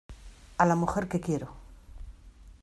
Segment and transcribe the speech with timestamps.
[0.57, 1.49] a la mujer que quiero.